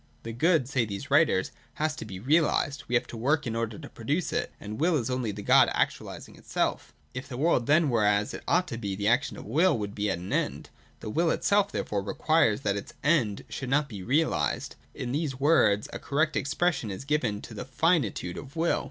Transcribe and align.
The 0.23 0.31
Good, 0.33 0.67
say 0.67 0.83
these 0.83 1.11
writers, 1.11 1.51
has 1.75 1.95
to 1.97 2.05
be 2.05 2.19
realised: 2.19 2.85
we 2.87 2.95
have 2.95 3.05
to 3.05 3.15
work 3.15 3.45
in 3.45 3.55
order 3.55 3.77
to 3.77 3.87
produce 3.87 4.33
it: 4.33 4.51
and 4.59 4.79
Will 4.79 4.95
is 4.97 5.11
only 5.11 5.31
the 5.31 5.43
Good 5.43 5.69
actualising 5.75 6.39
itself 6.39 6.91
If 7.13 7.27
the 7.29 7.37
world 7.37 7.67
then 7.67 7.87
were 7.87 8.03
as 8.03 8.33
it 8.33 8.41
ought 8.47 8.67
to 8.69 8.79
be, 8.79 8.95
the 8.95 9.07
action 9.07 9.37
of 9.37 9.45
Will 9.45 9.77
would 9.77 9.93
be 9.93 10.09
at 10.09 10.17
an 10.17 10.33
end. 10.33 10.71
The 11.01 11.11
Will 11.11 11.29
itself 11.29 11.71
therefore 11.71 12.01
requires 12.01 12.61
that 12.61 12.75
its 12.77 12.95
End 13.03 13.43
should 13.47 13.69
not 13.69 13.87
be 13.87 14.01
realised. 14.01 14.75
In 14.95 15.11
these 15.11 15.39
words, 15.39 15.87
a 15.93 15.99
correct 15.99 16.35
expression 16.35 16.89
is 16.89 17.05
given 17.05 17.39
to 17.43 17.53
the 17.53 17.63
finitude 17.63 18.39
of 18.39 18.55
Will. 18.55 18.79